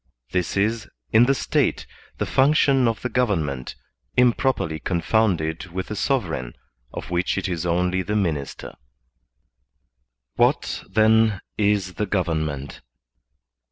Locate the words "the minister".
8.01-8.73